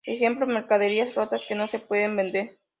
Ejemplo: 0.03 0.47
mercaderías 0.47 1.13
rotas 1.13 1.45
que 1.47 1.53
no 1.53 1.67
se 1.67 1.77
pueden 1.77 2.15
vender. 2.17 2.57